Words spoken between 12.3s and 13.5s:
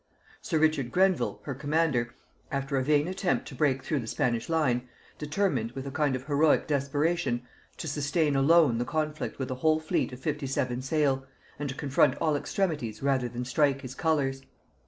extremities rather than